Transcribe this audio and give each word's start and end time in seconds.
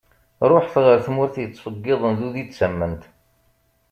Ṛuḥet 0.49 0.75
ɣer 0.85 0.97
tmurt 1.05 1.35
yettfeggiḍen 1.39 2.13
d 2.19 2.21
udi 2.27 2.43
d 2.47 2.49
tament. 2.57 3.03